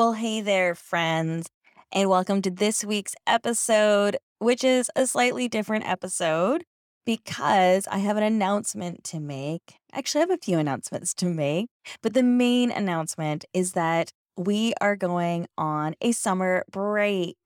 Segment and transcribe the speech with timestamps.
[0.00, 1.50] Well, hey there, friends,
[1.92, 6.64] and welcome to this week's episode, which is a slightly different episode
[7.04, 9.74] because I have an announcement to make.
[9.92, 11.68] Actually, I have a few announcements to make,
[12.00, 17.36] but the main announcement is that we are going on a summer break.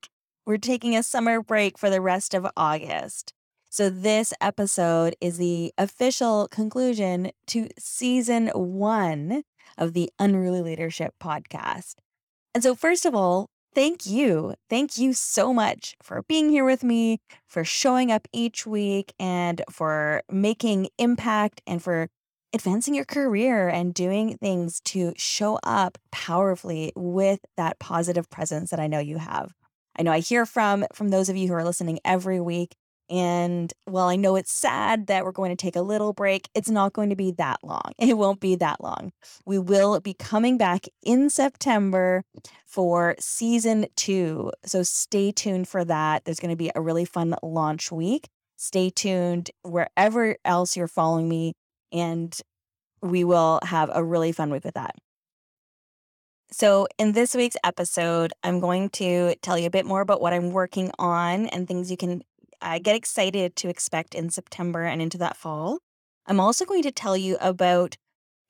[0.45, 3.33] We're taking a summer break for the rest of August.
[3.69, 9.43] So, this episode is the official conclusion to season one
[9.77, 11.95] of the Unruly Leadership podcast.
[12.55, 14.55] And so, first of all, thank you.
[14.69, 19.61] Thank you so much for being here with me, for showing up each week, and
[19.69, 22.07] for making impact and for
[22.53, 28.79] advancing your career and doing things to show up powerfully with that positive presence that
[28.79, 29.51] I know you have.
[29.99, 32.73] I know I hear from from those of you who are listening every week
[33.09, 36.69] and while I know it's sad that we're going to take a little break, it's
[36.69, 37.91] not going to be that long.
[37.99, 39.11] It won't be that long.
[39.45, 42.23] We will be coming back in September
[42.65, 44.51] for season two.
[44.65, 46.23] So stay tuned for that.
[46.23, 48.27] There's going to be a really fun launch week.
[48.57, 51.53] Stay tuned wherever else you're following me,
[51.91, 52.37] and
[53.01, 54.95] we will have a really fun week with that.
[56.51, 60.31] So, in this week's episode, I'm going to tell you a bit more about what
[60.31, 62.21] I'm working on and things you can
[62.81, 65.79] get excited to expect in September and into that fall.
[66.27, 67.97] I'm also going to tell you about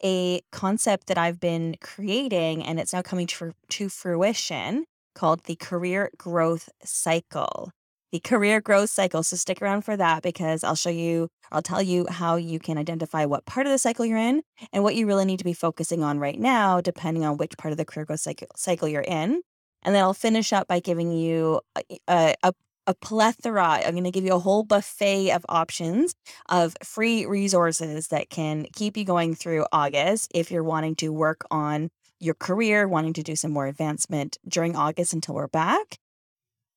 [0.04, 5.56] a concept that I've been creating and it's now coming to, to fruition called the
[5.56, 7.72] career growth cycle.
[8.12, 9.24] The career growth cycle.
[9.24, 12.78] So stick around for that because I'll show you, I'll tell you how you can
[12.78, 14.42] identify what part of the cycle you're in
[14.72, 17.72] and what you really need to be focusing on right now, depending on which part
[17.72, 19.42] of the career growth cycle, cycle you're in.
[19.84, 22.54] And then I'll finish up by giving you a, a, a
[22.94, 23.82] plethora.
[23.86, 26.14] I'm going to give you a whole buffet of options
[26.50, 31.46] of free resources that can keep you going through August if you're wanting to work
[31.50, 35.98] on your career, wanting to do some more advancement during August until we're back.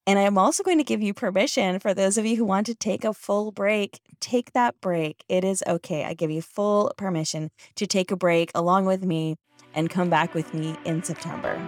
[0.06, 2.74] And I'm also going to give you permission for those of you who want to
[2.74, 5.22] take a full break, take that break.
[5.28, 6.04] It is okay.
[6.04, 9.36] I give you full permission to take a break along with me
[9.74, 11.60] and come back with me in September.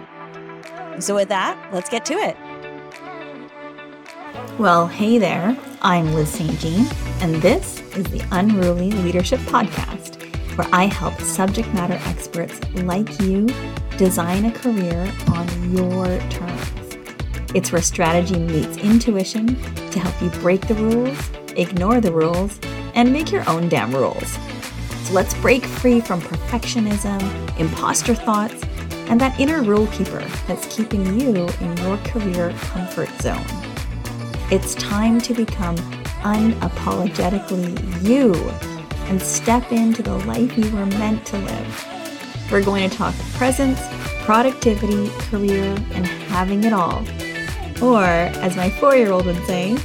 [0.99, 2.35] So, with that, let's get to it.
[4.57, 5.57] Well, hey there.
[5.81, 6.57] I'm Liz St.
[6.59, 6.85] Jean,
[7.19, 10.21] and this is the Unruly Leadership Podcast,
[10.55, 13.47] where I help subject matter experts like you
[13.97, 16.97] design a career on your terms.
[17.53, 19.47] It's where strategy meets intuition
[19.91, 22.57] to help you break the rules, ignore the rules,
[22.95, 24.37] and make your own damn rules.
[25.03, 28.63] So let's break free from perfectionism, imposter thoughts,
[29.09, 33.70] and that inner rule keeper that's keeping you in your career comfort zone.
[34.51, 35.77] It's time to become
[36.23, 38.33] unapologetically you
[39.05, 42.51] and step into the life you were meant to live.
[42.51, 43.79] We're going to talk presence,
[44.25, 45.63] productivity, career,
[45.93, 47.01] and having it all.
[47.81, 49.77] Or, as my four year old would say,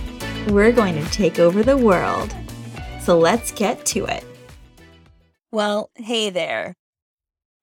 [0.48, 2.34] we're going to take over the world.
[3.00, 4.24] So let's get to it.
[5.52, 6.74] Well, hey there.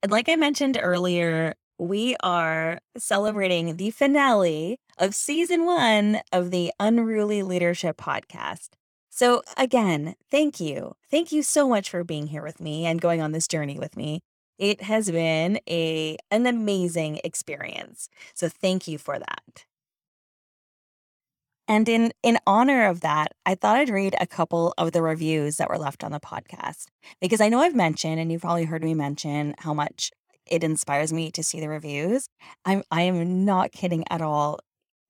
[0.08, 1.53] Like I mentioned earlier,
[1.84, 8.70] we are celebrating the finale of season one of the Unruly Leadership podcast.
[9.10, 10.94] So, again, thank you.
[11.12, 13.96] Thank you so much for being here with me and going on this journey with
[13.96, 14.22] me.
[14.58, 18.10] It has been a, an amazing experience.
[18.34, 19.66] So, thank you for that.
[21.68, 25.58] And in, in honor of that, I thought I'd read a couple of the reviews
[25.58, 26.88] that were left on the podcast
[27.22, 30.12] because I know I've mentioned, and you've probably heard me mention, how much
[30.50, 32.28] it inspires me to see the reviews.
[32.66, 34.59] I'm I am not kidding at all.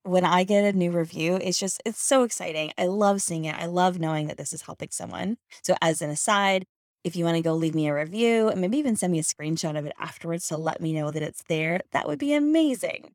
[0.02, 2.72] When I get a new review, it's just it's so exciting.
[2.78, 3.56] I love seeing it.
[3.56, 5.36] I love knowing that this is helping someone.
[5.62, 6.66] So as an aside,
[7.04, 9.22] if you want to go leave me a review and maybe even send me a
[9.22, 13.12] screenshot of it afterwards to let me know that it's there, that would be amazing.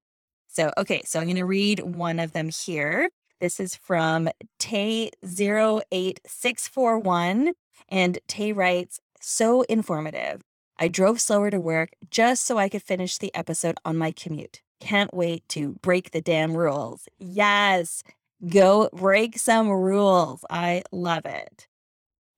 [0.47, 3.09] So, okay, so I'm going to read one of them here.
[3.41, 4.29] This is from
[4.59, 7.51] Tay08641.
[7.87, 10.41] And Tay writes, so informative.
[10.81, 14.61] I drove slower to work just so I could finish the episode on my commute.
[14.79, 17.09] Can't wait to break the damn rules.
[17.17, 18.01] Yes,
[18.47, 20.45] go break some rules.
[20.49, 21.67] I love it.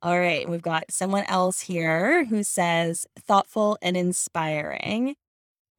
[0.02, 5.14] All right, we've got someone else here who says thoughtful and inspiring.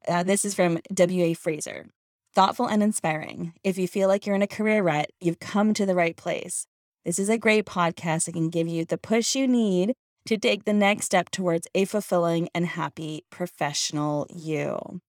[0.07, 1.35] Uh, this is from W.A.
[1.35, 1.87] Fraser.
[2.33, 3.55] Thoughtful and inspiring.
[3.65, 6.69] If you feel like you're in a career rut, you've come to the right place.
[7.05, 9.95] This is a great podcast that can give you the push you need
[10.27, 15.01] to take the next step towards a fulfilling and happy professional you.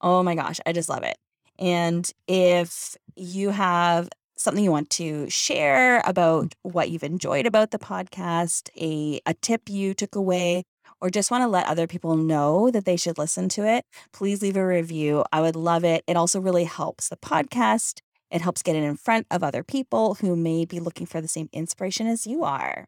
[0.00, 1.16] Oh my gosh, I just love it.
[1.58, 6.10] And if you have something you want to share mm-hmm.
[6.10, 10.64] about what you've enjoyed about the podcast, a, a tip you took away,
[11.00, 14.42] or just want to let other people know that they should listen to it, please
[14.42, 15.24] leave a review.
[15.32, 16.02] I would love it.
[16.06, 18.00] It also really helps the podcast.
[18.30, 21.28] It helps get it in front of other people who may be looking for the
[21.28, 22.86] same inspiration as you are.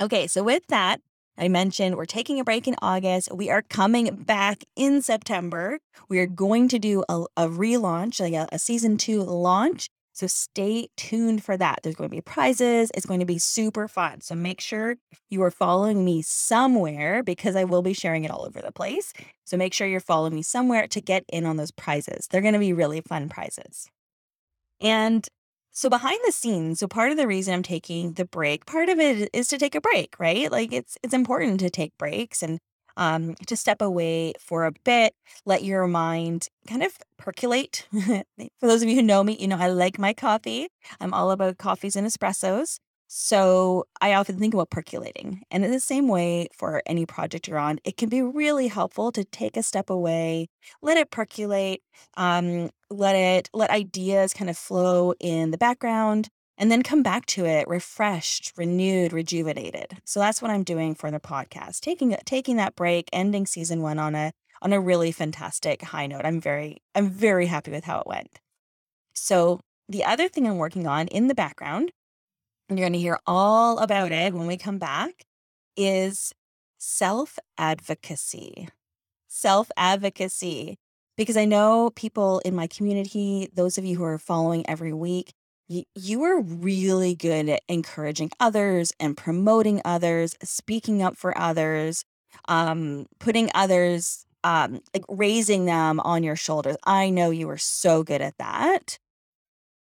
[0.00, 1.00] Okay, so with that,
[1.38, 3.28] I mentioned we're taking a break in August.
[3.32, 5.78] We are coming back in September.
[6.08, 9.88] We are going to do a, a relaunch, like a, a season two launch.
[10.12, 11.80] So stay tuned for that.
[11.82, 12.90] There's going to be prizes.
[12.94, 14.20] It's going to be super fun.
[14.20, 14.96] So make sure
[15.28, 19.12] you are following me somewhere because I will be sharing it all over the place.
[19.44, 22.28] So make sure you're following me somewhere to get in on those prizes.
[22.30, 23.90] They're going to be really fun prizes.
[24.80, 25.26] And
[25.74, 29.00] so behind the scenes, so part of the reason I'm taking the break, part of
[29.00, 30.50] it is to take a break, right?
[30.50, 32.60] Like it's it's important to take breaks and
[32.96, 37.88] um, to step away for a bit, let your mind kind of percolate.
[37.92, 40.68] for those of you who know me, you know I like my coffee.
[41.00, 42.78] I'm all about coffees and espressos.
[43.06, 45.42] So I often think about percolating.
[45.50, 49.12] And in the same way, for any project you're on, it can be really helpful
[49.12, 50.48] to take a step away,
[50.82, 51.82] let it percolate,
[52.16, 57.26] um, let it let ideas kind of flow in the background, and then come back
[57.26, 59.98] to it refreshed, renewed, rejuvenated.
[60.04, 63.98] So that's what I'm doing for the podcast, taking taking that break, ending season one
[63.98, 66.24] on a on a really fantastic high note.
[66.24, 68.40] I'm very I'm very happy with how it went.
[69.14, 71.92] So the other thing I'm working on in the background
[72.68, 75.24] and you're going to hear all about it when we come back,
[75.76, 76.32] is
[76.78, 78.68] self advocacy.
[79.28, 80.76] Self advocacy.
[81.16, 85.32] Because I know people in my community, those of you who are following every week,
[85.68, 92.04] you, are really good at encouraging others and promoting others, speaking up for others,
[92.48, 96.76] um, putting others, um, like raising them on your shoulders.
[96.84, 98.98] I know you are so good at that.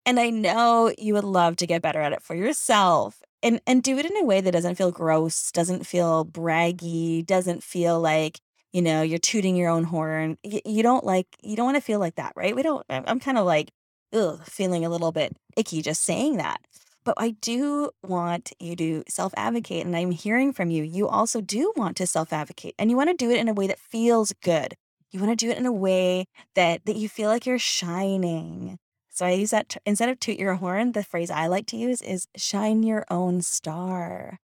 [0.06, 3.84] And I know you would love to get better at it for yourself and and
[3.84, 8.40] do it in a way that doesn't feel gross, doesn't feel braggy, doesn't feel like,
[8.74, 10.38] you know, you're tooting your own horn.
[10.44, 12.56] You don't like you don't want to feel like that, right?
[12.56, 13.72] We don't I'm, I'm kind of like
[14.14, 16.62] ugh, feeling a little bit icky just saying that.
[17.04, 19.86] But I do want you to self advocate.
[19.86, 20.84] And I'm hearing from you.
[20.84, 23.54] You also do want to self advocate and you want to do it in a
[23.54, 24.76] way that feels good.
[25.12, 26.26] You want to do it in a way
[26.56, 28.78] that, that you feel like you're shining,
[29.20, 31.76] so I use that t- instead of toot your horn, the phrase I like to
[31.76, 34.40] use is shine your own star.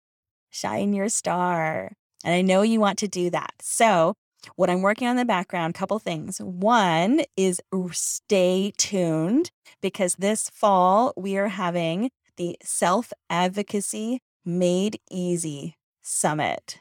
[0.48, 1.90] Shine your star.
[2.22, 3.54] And I know you want to do that.
[3.60, 4.14] So,
[4.54, 6.38] what I'm working on in the background, couple things.
[6.38, 9.50] One is stay tuned
[9.82, 16.78] because this fall we are having the Self Advocacy Made Easy Summit.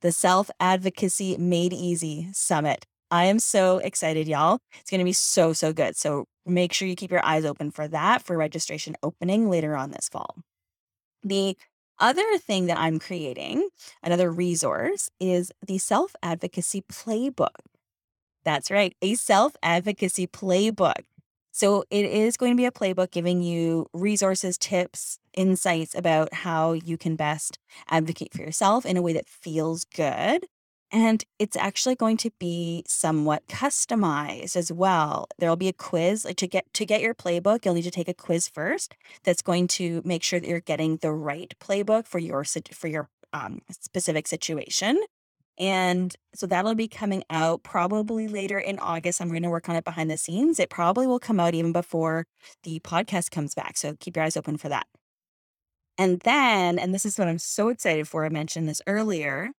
[0.00, 2.84] The Self Advocacy Made Easy Summit.
[3.12, 4.58] I am so excited, y'all.
[4.80, 5.96] It's going to be so, so good.
[5.96, 9.90] So make sure you keep your eyes open for that for registration opening later on
[9.90, 10.36] this fall.
[11.22, 11.56] The
[11.98, 13.68] other thing that I'm creating,
[14.02, 17.60] another resource, is the self advocacy playbook.
[18.44, 21.04] That's right, a self advocacy playbook.
[21.52, 26.72] So it is going to be a playbook giving you resources, tips, insights about how
[26.72, 27.58] you can best
[27.90, 30.46] advocate for yourself in a way that feels good
[30.92, 35.26] and it's actually going to be somewhat customized as well.
[35.38, 37.64] There'll be a quiz like to get to get your playbook.
[37.64, 38.94] You'll need to take a quiz first.
[39.24, 43.08] That's going to make sure that you're getting the right playbook for your for your
[43.32, 45.02] um, specific situation.
[45.58, 49.20] And so that'll be coming out probably later in August.
[49.20, 50.58] I'm going to work on it behind the scenes.
[50.58, 52.26] It probably will come out even before
[52.64, 53.76] the podcast comes back.
[53.76, 54.86] So keep your eyes open for that.
[55.98, 59.50] And then, and this is what I'm so excited for, I mentioned this earlier,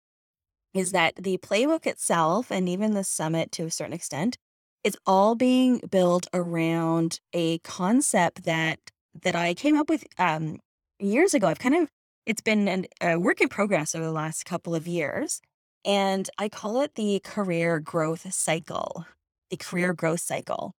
[0.74, 4.36] is that the playbook itself and even the summit to a certain extent
[4.82, 8.78] is all being built around a concept that
[9.22, 10.58] that I came up with um,
[10.98, 11.46] years ago.
[11.46, 11.88] I've kind of
[12.26, 15.40] it's been an, a work in progress over the last couple of years,
[15.84, 19.06] and I call it the career growth cycle.
[19.50, 20.72] The career growth cycle,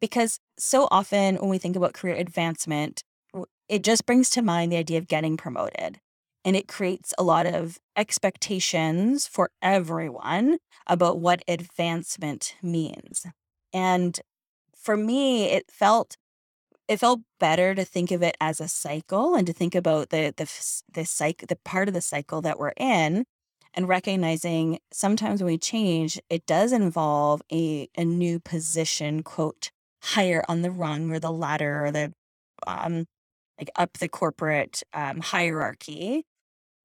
[0.00, 3.02] because so often when we think about career advancement,
[3.68, 5.98] it just brings to mind the idea of getting promoted
[6.44, 13.26] and it creates a lot of expectations for everyone about what advancement means.
[13.72, 14.18] And
[14.76, 16.16] for me, it felt
[16.88, 20.34] it felt better to think of it as a cycle and to think about the
[20.36, 20.50] the
[20.92, 23.24] the cycle the part of the cycle that we're in
[23.74, 29.70] and recognizing sometimes when we change it does involve a a new position quote
[30.02, 32.12] higher on the rung or the ladder or the
[32.66, 33.06] um
[33.58, 36.24] like up the corporate um, hierarchy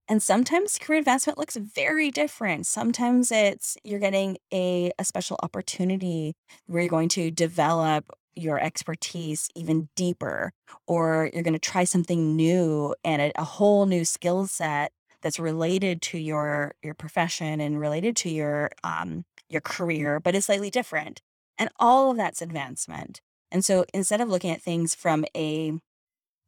[0.07, 2.65] and sometimes career advancement looks very different.
[2.65, 6.33] Sometimes it's you're getting a, a special opportunity
[6.65, 10.51] where you're going to develop your expertise even deeper,
[10.85, 15.39] or you're going to try something new and a, a whole new skill set that's
[15.39, 20.69] related to your your profession and related to your um your career, but is slightly
[20.69, 21.21] different.
[21.57, 23.21] And all of that's advancement.
[23.51, 25.73] And so instead of looking at things from a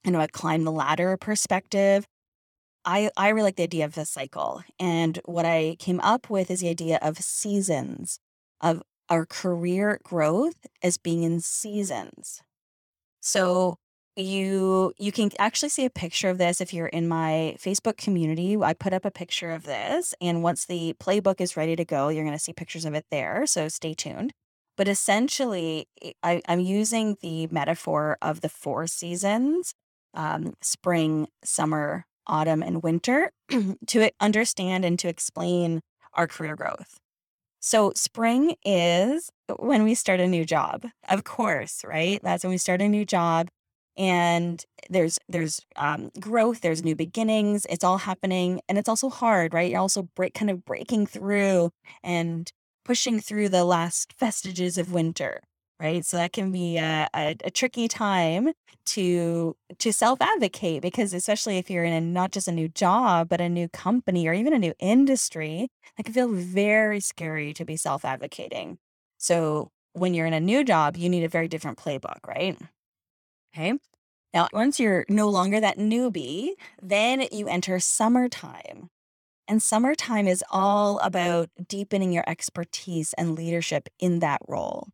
[0.05, 2.05] you know, a climb the ladder perspective,
[2.85, 4.63] I I really like the idea of a cycle.
[4.79, 8.19] And what I came up with is the idea of seasons
[8.61, 12.41] of our career growth as being in seasons.
[13.21, 13.77] So
[14.15, 18.57] you you can actually see a picture of this if you're in my Facebook community.
[18.57, 22.09] I put up a picture of this, and once the playbook is ready to go,
[22.09, 23.45] you're going to see pictures of it there.
[23.45, 24.33] So stay tuned.
[24.77, 25.87] But essentially,
[26.23, 29.73] I, I'm using the metaphor of the four seasons
[30.13, 33.31] um, spring, summer, autumn, and winter
[33.87, 35.81] to understand and to explain
[36.13, 36.99] our career growth.
[37.59, 42.21] So, spring is when we start a new job, of course, right?
[42.23, 43.49] That's when we start a new job
[43.99, 49.53] and there's there's um, growth there's new beginnings it's all happening and it's also hard
[49.53, 51.69] right you're also break kind of breaking through
[52.01, 52.51] and
[52.85, 55.41] pushing through the last vestiges of winter
[55.79, 56.05] right?
[56.05, 58.51] So that can be a, a, a tricky time
[58.87, 63.39] to to self-advocate because especially if you're in a, not just a new job but
[63.39, 67.77] a new company or even a new industry it can feel very scary to be
[67.77, 68.77] self-advocating.
[69.17, 72.57] So when you're in a new job you need a very different playbook right?
[73.55, 73.73] Okay?
[74.33, 78.89] Now once you're no longer that newbie then you enter summertime.
[79.47, 84.89] And summertime is all about deepening your expertise and leadership in that role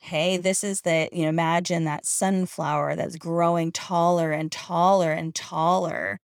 [0.00, 5.34] Hey, this is the, you know, imagine that sunflower that's growing taller and taller and
[5.34, 6.18] taller.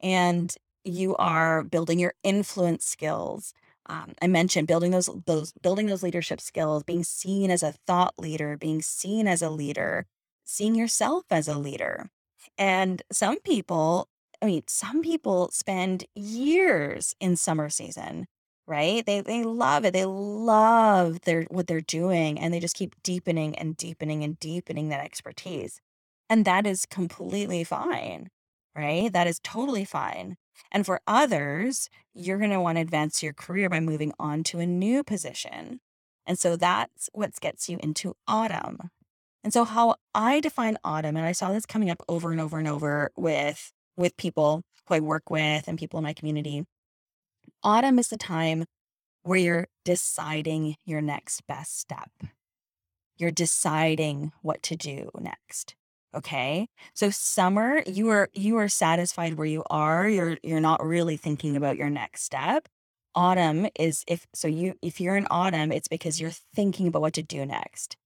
[0.00, 3.54] And you are building your influence skills.
[3.86, 8.14] Um, I mentioned building those those building those leadership skills, being seen as a thought
[8.18, 10.06] leader, being seen as a leader,
[10.44, 12.10] seeing yourself as a leader.
[12.58, 14.08] And some people,
[14.42, 18.26] I mean, some people spend years in summer season
[18.66, 19.04] right?
[19.04, 19.92] They they love it.
[19.92, 24.88] They love their what they're doing and they just keep deepening and deepening and deepening
[24.88, 25.80] that expertise.
[26.30, 28.30] And that is completely fine,
[28.76, 29.12] right?
[29.12, 30.36] That is totally fine.
[30.70, 34.58] And for others, you're going to want to advance your career by moving on to
[34.60, 35.80] a new position.
[36.26, 38.90] And so that's what gets you into autumn.
[39.44, 42.58] And so how I define autumn and I saw this coming up over and over
[42.58, 46.64] and over with with people who I work with and people in my community
[47.64, 48.64] Autumn is the time
[49.22, 52.10] where you're deciding your next best step.
[53.16, 55.76] You're deciding what to do next.
[56.14, 56.68] Okay.
[56.92, 60.08] So summer, you are you are satisfied where you are.
[60.08, 62.68] You're you're not really thinking about your next step.
[63.14, 67.14] Autumn is if so you if you're in autumn, it's because you're thinking about what
[67.14, 67.96] to do next.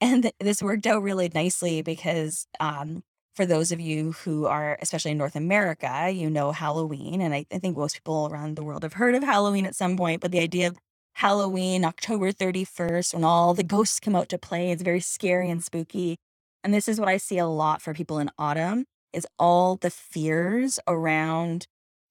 [0.00, 3.02] And th- this worked out really nicely because um
[3.40, 7.22] for those of you who are, especially in North America, you know Halloween.
[7.22, 9.96] And I, I think most people around the world have heard of Halloween at some
[9.96, 10.76] point, but the idea of
[11.14, 15.64] Halloween, October 31st, when all the ghosts come out to play, it's very scary and
[15.64, 16.18] spooky.
[16.62, 19.88] And this is what I see a lot for people in autumn is all the
[19.88, 21.66] fears around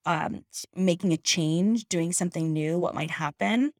[0.07, 0.45] um,
[0.75, 3.71] making a change, doing something new, what might happen.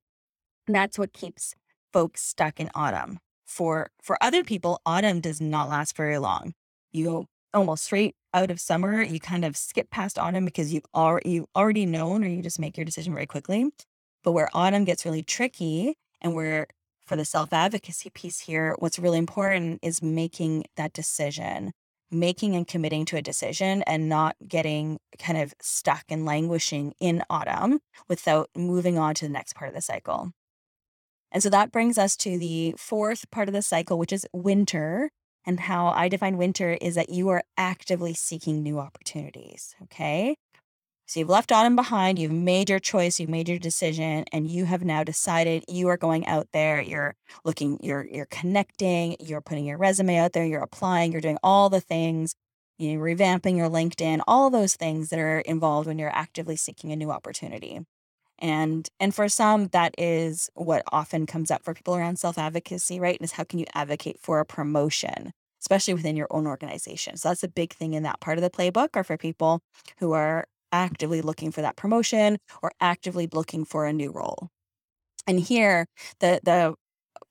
[0.68, 1.56] And that's what keeps
[1.92, 3.18] folks stuck in autumn.
[3.48, 6.54] For for other people, autumn does not last very long
[6.92, 9.02] you almost straight out of summer.
[9.02, 12.60] You kind of skip past autumn because you've already you already known, or you just
[12.60, 13.70] make your decision very quickly.
[14.24, 16.68] But where autumn gets really tricky, and where
[17.06, 21.72] for the self advocacy piece here, what's really important is making that decision,
[22.12, 27.24] making and committing to a decision, and not getting kind of stuck and languishing in
[27.30, 30.32] autumn without moving on to the next part of the cycle.
[31.32, 35.12] And so that brings us to the fourth part of the cycle, which is winter,
[35.46, 39.76] and how I define winter is that you are actively seeking new opportunities.
[39.84, 40.36] Okay.
[41.08, 44.66] So you've left autumn behind, you've made your choice, you've made your decision, and you
[44.66, 49.66] have now decided you are going out there, you're looking, you're you're connecting, you're putting
[49.66, 52.36] your resume out there, you're applying, you're doing all the things,
[52.78, 56.92] you know, revamping your LinkedIn, all those things that are involved when you're actively seeking
[56.92, 57.80] a new opportunity
[58.40, 63.18] and and for some that is what often comes up for people around self-advocacy right
[63.22, 65.32] is how can you advocate for a promotion
[65.62, 67.18] especially within your own organization?
[67.18, 69.60] So that's a big thing in that part of the playbook or for people
[70.00, 74.50] who are actively looking for that promotion or actively looking for a new role.
[75.28, 75.88] And here
[76.20, 76.76] the the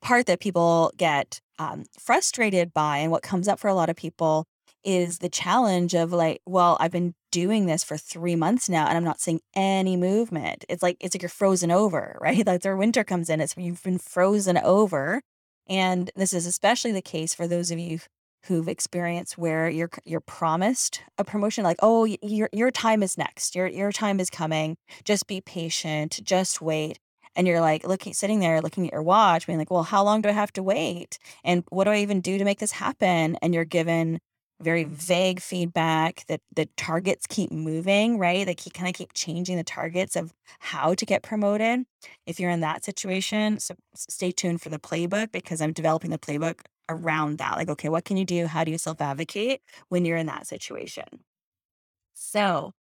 [0.01, 3.95] part that people get um, frustrated by and what comes up for a lot of
[3.95, 4.45] people
[4.83, 8.97] is the challenge of like, well, I've been doing this for three months now and
[8.97, 10.65] I'm not seeing any movement.
[10.69, 12.45] It's like it's like you're frozen over, right?
[12.45, 15.21] Like their winter comes in, it's you've been frozen over.
[15.67, 17.99] And this is especially the case for those of you
[18.45, 23.55] who've experienced where you're you're promised a promotion like oh your your time is next
[23.55, 26.97] your your time is coming just be patient just wait
[27.35, 30.21] and you're like looking sitting there looking at your watch being like well how long
[30.21, 33.37] do i have to wait and what do i even do to make this happen
[33.41, 34.19] and you're given
[34.61, 39.57] very vague feedback that the targets keep moving right they keep kind of keep changing
[39.57, 41.85] the targets of how to get promoted
[42.25, 46.17] if you're in that situation so stay tuned for the playbook because i'm developing the
[46.17, 47.55] playbook around that.
[47.55, 48.47] Like, okay, what can you do?
[48.47, 51.05] How do you self advocate when you're in that situation?
[52.13, 52.73] So,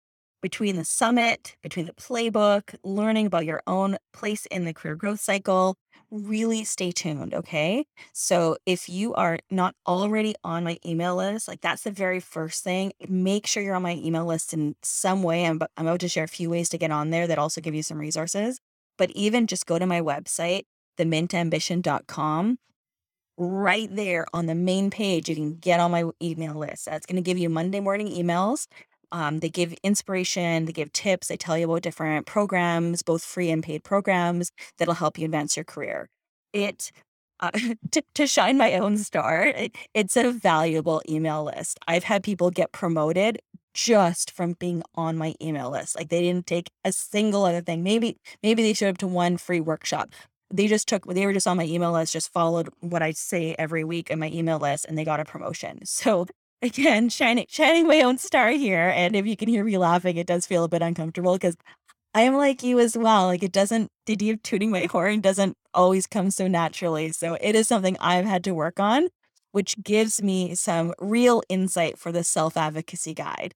[0.41, 5.19] between the summit, between the playbook, learning about your own place in the career growth
[5.19, 5.75] cycle,
[6.11, 7.33] really stay tuned.
[7.33, 7.85] Okay.
[8.13, 12.63] So, if you are not already on my email list, like that's the very first
[12.63, 15.45] thing, make sure you're on my email list in some way.
[15.45, 17.75] I'm, I'm about to share a few ways to get on there that also give
[17.75, 18.59] you some resources.
[18.97, 20.63] But even just go to my website,
[20.97, 22.57] themintambition.com
[23.37, 25.29] right there on the main page.
[25.29, 26.85] You can get on my email list.
[26.85, 28.67] That's going to give you Monday morning emails.
[29.11, 33.49] Um, they give inspiration, they give tips, they tell you about different programs, both free
[33.49, 36.09] and paid programs that'll help you advance your career.
[36.53, 36.91] It
[37.39, 37.51] uh,
[37.91, 41.79] to, to shine my own star, it, it's a valuable email list.
[41.87, 43.39] I've had people get promoted
[43.73, 45.95] just from being on my email list.
[45.95, 47.83] Like they didn't take a single other thing.
[47.83, 50.09] Maybe maybe they showed up to one free workshop,
[50.51, 53.55] they just took they were just on my email list just followed what i say
[53.59, 56.25] every week in my email list and they got a promotion so
[56.61, 60.25] again shining shining my own star here and if you can hear me laughing it
[60.27, 61.55] does feel a bit uncomfortable because
[62.15, 65.21] i am like you as well like it doesn't the idea of tooting my horn
[65.21, 69.07] doesn't always come so naturally so it is something i've had to work on
[69.51, 73.53] which gives me some real insight for the self-advocacy guide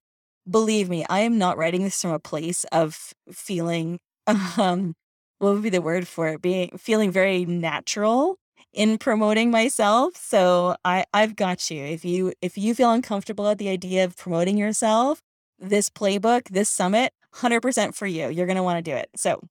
[0.49, 3.99] believe me i am not writing this from a place of feeling
[4.57, 4.93] um
[5.39, 6.41] what would be the word for it?
[6.41, 8.37] Being feeling very natural
[8.73, 10.15] in promoting myself.
[10.15, 11.83] So I I've got you.
[11.83, 15.21] If you if you feel uncomfortable at the idea of promoting yourself,
[15.59, 18.29] this playbook, this summit, 100% for you.
[18.29, 19.09] You're going to want to do it.
[19.15, 19.41] So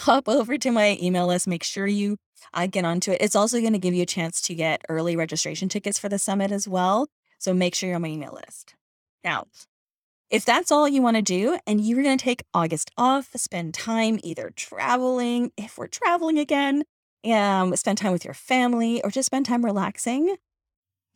[0.00, 2.16] hop over to my email list, make sure you
[2.52, 3.18] I get onto it.
[3.20, 6.18] It's also going to give you a chance to get early registration tickets for the
[6.18, 7.08] summit as well.
[7.38, 8.74] So make sure you're on my email list.
[9.22, 9.46] Now,
[10.28, 13.74] if that's all you want to do and you're going to take August off, spend
[13.74, 16.84] time either traveling, if we're traveling again,
[17.24, 20.36] um, spend time with your family, or just spend time relaxing,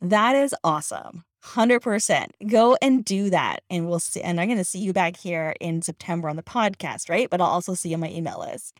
[0.01, 1.23] that is awesome.
[1.43, 2.27] 100%.
[2.47, 3.61] Go and do that.
[3.69, 4.21] And we'll see.
[4.21, 7.29] And I'm going to see you back here in September on the podcast, right?
[7.29, 8.79] But I'll also see you on my email list.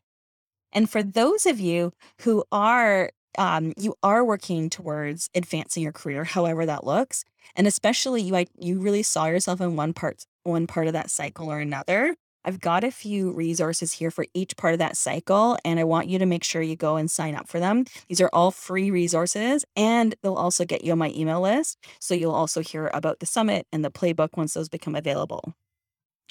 [0.73, 6.23] And for those of you who are um, you are working towards advancing your career,
[6.23, 7.23] however that looks,
[7.55, 11.51] and especially you, you really saw yourself in one part, one part of that cycle
[11.51, 12.15] or another.
[12.47, 16.07] I've got a few resources here for each part of that cycle, and I want
[16.07, 17.83] you to make sure you go and sign up for them.
[18.07, 21.77] These are all free resources, and they'll also get you on my email list.
[21.99, 25.53] So you'll also hear about the summit and the playbook once those become available.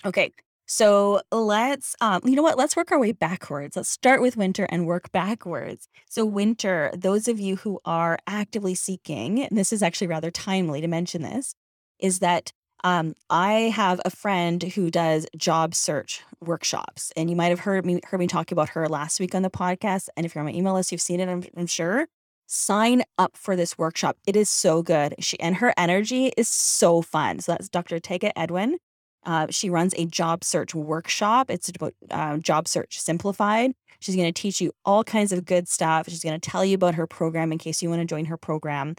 [0.06, 0.32] Okay,
[0.64, 2.56] so let's, um, you know what?
[2.56, 3.76] Let's work our way backwards.
[3.76, 5.86] Let's start with winter and work backwards.
[6.08, 10.80] So, winter, those of you who are actively seeking, and this is actually rather timely
[10.80, 11.54] to mention this,
[11.98, 12.52] is that
[12.84, 17.84] um, I have a friend who does job search workshops, and you might have heard
[17.86, 20.08] me heard me talk about her last week on the podcast.
[20.16, 21.28] And if you're on my email list, you've seen it.
[21.28, 22.06] I'm, I'm sure.
[22.48, 24.16] Sign up for this workshop.
[24.26, 25.16] It is so good.
[25.18, 27.40] She and her energy is so fun.
[27.40, 27.98] So that's Dr.
[27.98, 28.78] Tega Edwin.
[29.24, 31.50] Uh, she runs a job search workshop.
[31.50, 33.72] It's about uh, job search simplified.
[33.98, 36.08] She's going to teach you all kinds of good stuff.
[36.08, 38.36] She's going to tell you about her program in case you want to join her
[38.36, 38.94] program.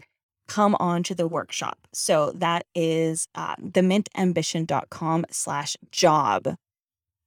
[0.48, 1.78] Come on to the workshop.
[1.92, 6.56] So that is uh, themintambition.com slash job.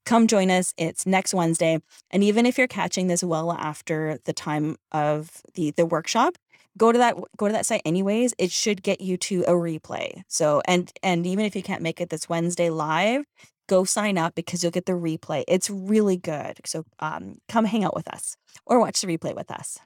[0.06, 0.74] Come join us.
[0.78, 1.80] It's next Wednesday.
[2.10, 6.36] And even if you're catching this well after the time of the, the workshop,
[6.78, 10.24] go to that go to that site anyways it should get you to a replay
[10.28, 13.26] so and and even if you can't make it this wednesday live
[13.68, 17.84] go sign up because you'll get the replay it's really good so um, come hang
[17.84, 19.80] out with us or watch the replay with us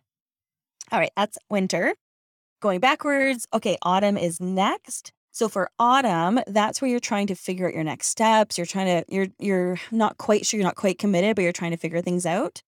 [0.92, 1.96] all right that's winter
[2.66, 5.14] going backwards okay autumn is next.
[5.32, 8.58] So for autumn that's where you're trying to figure out your next steps.
[8.58, 11.76] You're trying to you're you're not quite sure you're not quite committed but you're trying
[11.78, 12.64] to figure things out.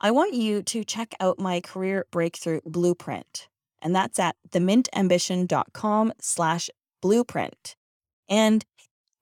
[0.00, 3.48] I want you to check out my career breakthrough blueprint
[3.82, 7.74] and that's at themintambition.com slash blueprint.
[8.28, 8.64] And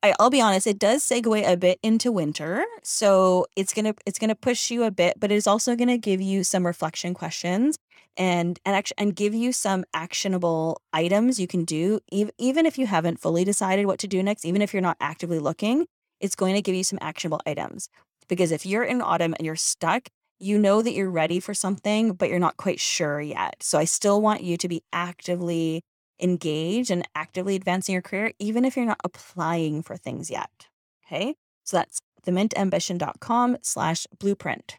[0.03, 4.19] I, will be honest, it does segue a bit into winter, so it's gonna it's
[4.19, 7.77] gonna push you a bit, but it's also gonna give you some reflection questions
[8.17, 12.79] and and actually and give you some actionable items you can do, even even if
[12.79, 15.87] you haven't fully decided what to do next, even if you're not actively looking,
[16.21, 17.89] it's going to give you some actionable items.
[18.29, 20.09] Because if you're in autumn and you're stuck,
[20.39, 23.57] you know that you're ready for something, but you're not quite sure yet.
[23.63, 25.83] So I still want you to be actively
[26.21, 30.69] engaged and actively advancing your career, even if you're not applying for things yet.
[31.07, 31.35] Okay.
[31.65, 34.79] So that's themintambition.com slash blueprint.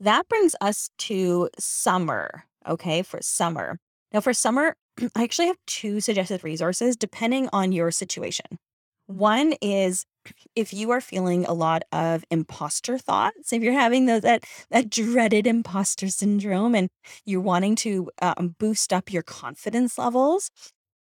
[0.00, 2.44] That brings us to summer.
[2.66, 3.02] Okay.
[3.02, 3.78] For summer.
[4.12, 4.76] Now, for summer,
[5.14, 8.58] I actually have two suggested resources depending on your situation.
[9.06, 10.04] One is
[10.54, 14.90] if you are feeling a lot of imposter thoughts, if you're having those, that that
[14.90, 16.88] dreaded imposter syndrome, and
[17.24, 20.50] you're wanting to um, boost up your confidence levels,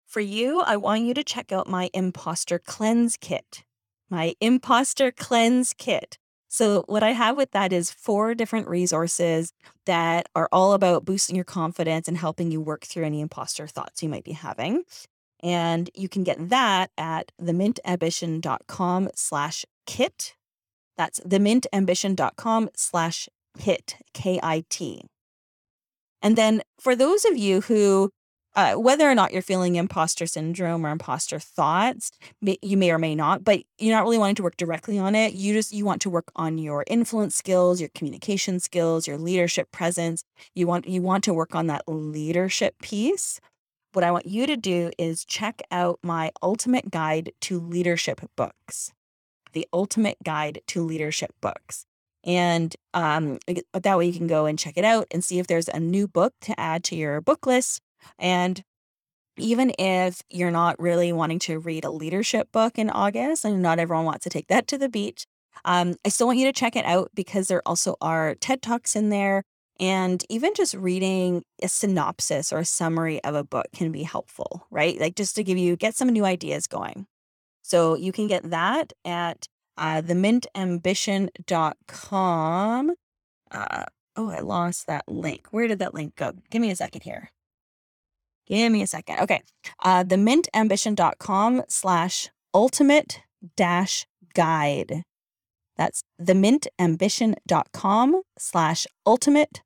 [0.06, 3.64] for you, I want you to check out my imposter cleanse kit.
[4.10, 6.18] My imposter cleanse kit.
[6.48, 9.52] So, what I have with that is four different resources
[9.86, 14.04] that are all about boosting your confidence and helping you work through any imposter thoughts
[14.04, 14.84] you might be having.
[15.44, 20.34] And you can get that at themintambition.com slash kit.
[20.96, 23.28] That's themintambition.com slash
[23.58, 25.02] kit, K I T.
[26.22, 28.10] And then for those of you who,
[28.56, 33.14] uh, whether or not you're feeling imposter syndrome or imposter thoughts, you may or may
[33.14, 35.34] not, but you're not really wanting to work directly on it.
[35.34, 39.70] You just you want to work on your influence skills, your communication skills, your leadership
[39.72, 40.24] presence.
[40.54, 43.40] You want you want to work on that leadership piece
[43.94, 48.92] what I want you to do is check out my ultimate guide to leadership books.
[49.52, 51.86] The ultimate guide to leadership books.
[52.24, 53.38] And um,
[53.72, 56.08] that way you can go and check it out and see if there's a new
[56.08, 57.80] book to add to your book list.
[58.18, 58.62] And
[59.36, 63.78] even if you're not really wanting to read a leadership book in August, and not
[63.78, 65.26] everyone wants to take that to the beach,
[65.64, 68.96] um, I still want you to check it out because there also are TED Talks
[68.96, 69.44] in there
[69.80, 74.66] and even just reading a synopsis or a summary of a book can be helpful,
[74.70, 75.00] right?
[75.00, 77.06] Like just to give you, get some new ideas going.
[77.62, 82.94] So you can get that at uh, themintambition.com.
[83.50, 83.84] Uh,
[84.16, 85.48] oh, I lost that link.
[85.50, 86.32] Where did that link go?
[86.50, 87.30] Give me a second here.
[88.46, 89.20] Give me a second.
[89.20, 89.40] Okay.
[89.82, 93.22] Uh, themintambition.com slash ultimate
[93.56, 95.04] dash guide.
[95.76, 99.62] That's themintambition.com slash ultimate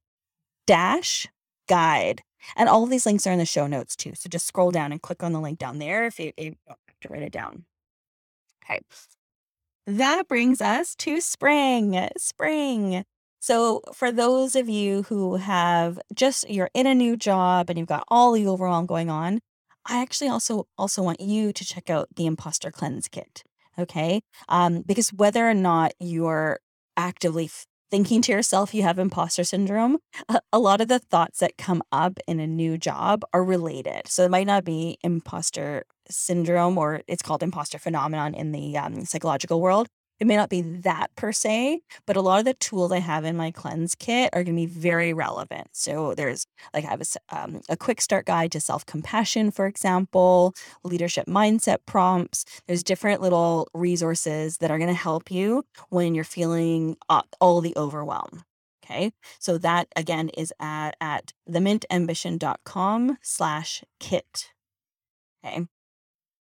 [0.68, 1.26] dash
[1.66, 2.22] guide.
[2.54, 4.12] And all of these links are in the show notes too.
[4.14, 6.54] So just scroll down and click on the link down there if you, if you
[6.66, 7.64] don't have to write it down.
[8.64, 8.80] Okay.
[9.86, 12.08] That brings us to spring.
[12.18, 13.04] Spring.
[13.40, 17.88] So, for those of you who have just you're in a new job and you've
[17.88, 19.38] got all the overwhelm going on,
[19.86, 23.44] I actually also also want you to check out the Imposter Cleanse Kit.
[23.78, 24.20] Okay.
[24.48, 26.58] Um, because whether or not you're
[26.96, 27.48] actively
[27.90, 29.98] thinking to yourself you have imposter syndrome,
[30.28, 34.08] a, a lot of the thoughts that come up in a new job are related.
[34.08, 39.04] So it might not be imposter syndrome or it's called imposter phenomenon in the um,
[39.04, 39.88] psychological world,
[40.20, 43.24] it may not be that per se, but a lot of the tools I have
[43.24, 45.68] in my cleanse kit are going to be very relevant.
[45.72, 49.66] So there's like I have a, um, a quick start guide to self compassion, for
[49.66, 52.44] example, leadership mindset prompts.
[52.66, 56.96] There's different little resources that are going to help you when you're feeling
[57.40, 58.44] all the overwhelm.
[58.84, 59.12] Okay.
[59.38, 64.52] So that again is at, at themintambition.com slash kit.
[65.44, 65.66] Okay.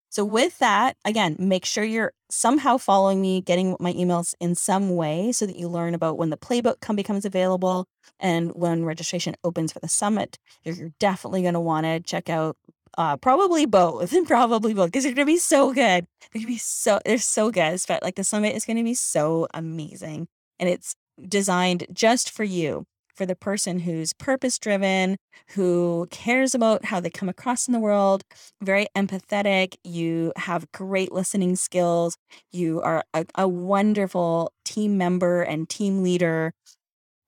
[0.09, 4.95] So, with that, again, make sure you're somehow following me, getting my emails in some
[4.95, 7.87] way so that you learn about when the playbook come becomes available
[8.19, 10.37] and when registration opens for the summit.
[10.63, 12.57] You're definitely going to want to check out
[12.97, 16.07] uh, probably both and probably both because they're going to be so good.
[16.21, 17.79] They're going to be so, they're so good.
[17.87, 20.27] But like the summit is going to be so amazing
[20.59, 20.95] and it's
[21.27, 22.85] designed just for you
[23.17, 25.17] for the person who's purpose driven,
[25.49, 28.23] who cares about how they come across in the world,
[28.61, 29.75] very empathetic.
[29.83, 32.15] You have great listening skills.
[32.51, 36.53] You are a, a wonderful team member and team leader.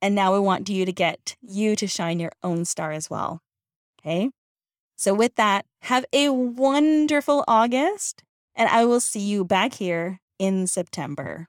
[0.01, 3.41] And now we want you to get you to shine your own star as well.
[3.99, 4.29] Okay.
[4.95, 8.23] So, with that, have a wonderful August,
[8.55, 11.47] and I will see you back here in September.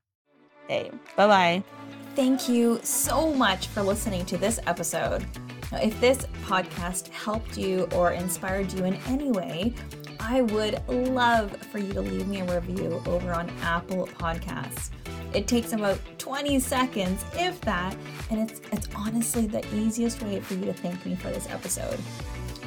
[0.65, 0.91] Okay.
[1.17, 1.80] Bye bye.
[2.17, 5.25] Thank you so much for listening to this episode.
[5.71, 9.73] Now, if this podcast helped you or inspired you in any way,
[10.19, 14.91] I would love for you to leave me a review over on Apple Podcasts.
[15.33, 17.97] It takes about 20 seconds, if that,
[18.31, 21.99] and it's it's honestly the easiest way for you to thank me for this episode.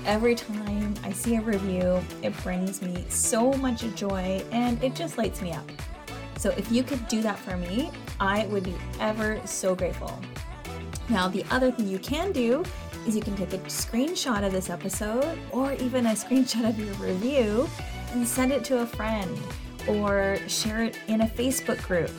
[0.06, 5.18] Every time I see a review, it brings me so much joy and it just
[5.18, 5.70] lights me up.
[6.38, 10.20] So if you could do that for me, I would be ever so grateful.
[11.10, 12.64] Now, the other thing you can do
[13.06, 16.94] is you can take a screenshot of this episode or even a screenshot of your
[16.96, 17.70] review
[18.12, 19.38] and send it to a friend
[19.88, 22.12] or share it in a Facebook group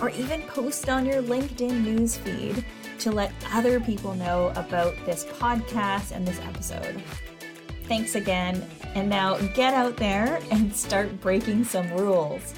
[0.00, 2.62] or even post on your LinkedIn newsfeed
[2.98, 7.02] to let other people know about this podcast and this episode.
[7.84, 8.68] Thanks again.
[8.94, 12.54] And now get out there and start breaking some rules.